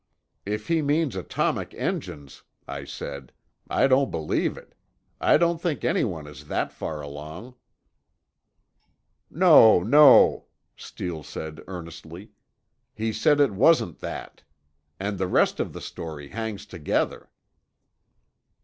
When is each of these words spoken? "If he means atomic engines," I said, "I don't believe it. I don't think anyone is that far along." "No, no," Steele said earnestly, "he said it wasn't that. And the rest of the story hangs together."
"If 0.47 0.67
he 0.67 0.81
means 0.81 1.15
atomic 1.15 1.75
engines," 1.75 2.41
I 2.67 2.85
said, 2.85 3.31
"I 3.69 3.85
don't 3.85 4.09
believe 4.09 4.57
it. 4.57 4.73
I 5.19 5.37
don't 5.37 5.61
think 5.61 5.83
anyone 5.83 6.25
is 6.25 6.47
that 6.47 6.73
far 6.73 7.01
along." 7.01 7.53
"No, 9.29 9.83
no," 9.83 10.45
Steele 10.75 11.21
said 11.21 11.61
earnestly, 11.67 12.31
"he 12.95 13.13
said 13.13 13.39
it 13.39 13.51
wasn't 13.53 13.99
that. 13.99 14.41
And 14.99 15.19
the 15.19 15.27
rest 15.27 15.59
of 15.59 15.71
the 15.71 15.81
story 15.81 16.29
hangs 16.29 16.65
together." 16.65 17.29